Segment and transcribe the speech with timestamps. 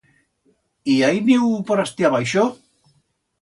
[0.93, 2.43] I hai nieu por astí abaixo?